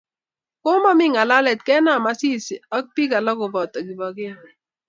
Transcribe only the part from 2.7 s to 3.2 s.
ak bik